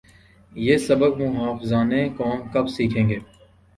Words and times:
یہ 0.53 0.77
سبق 0.77 1.17
محافظان 1.19 1.91
قوم 2.17 2.39
کب 2.53 2.69
سیکھیں 2.69 3.07
گے؟ 3.09 3.19